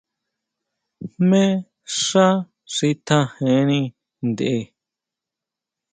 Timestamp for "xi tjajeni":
2.73-3.79